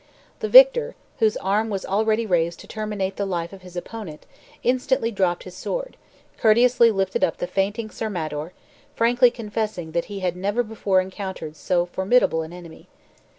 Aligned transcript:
The 0.39 0.49
victor, 0.49 0.95
whose 1.19 1.37
arm 1.37 1.69
was 1.69 1.85
already 1.85 2.25
raised 2.25 2.59
to 2.61 2.67
terminate 2.67 3.17
the 3.17 3.25
life 3.27 3.53
of 3.53 3.61
his 3.61 3.75
opponent, 3.75 4.25
instantly 4.63 5.11
dropped 5.11 5.43
his 5.43 5.53
sword, 5.55 5.95
courteously 6.39 6.89
lifted 6.89 7.23
up 7.23 7.37
the 7.37 7.45
fainting 7.45 7.91
Sir 7.91 8.09
Mador, 8.09 8.51
frankly 8.95 9.29
confessing 9.29 9.91
that 9.91 10.05
he 10.05 10.21
had 10.21 10.35
never 10.35 10.63
before 10.63 11.01
encountered 11.01 11.55
so 11.55 11.85
formidable 11.85 12.41
an 12.41 12.51
enemy. 12.51 12.87